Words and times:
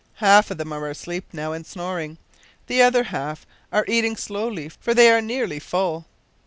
Half 0.15 0.49
of 0.49 0.57
them 0.57 0.73
are 0.73 0.89
asleep 0.89 1.25
now, 1.31 1.53
and 1.53 1.63
snoring. 1.63 2.17
The 2.65 2.81
other 2.81 3.03
half 3.03 3.45
are 3.71 3.85
eating 3.87 4.15
slowly, 4.17 4.67
for 4.69 4.95
they 4.95 5.11
are 5.11 5.21
nearly 5.21 5.59
full. 5.59 6.07